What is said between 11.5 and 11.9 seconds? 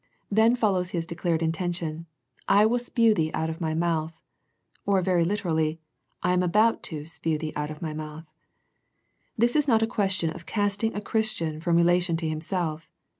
from